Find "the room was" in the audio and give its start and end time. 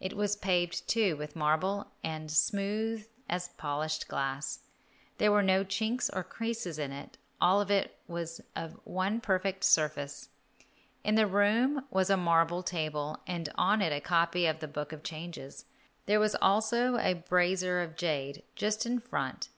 11.14-12.10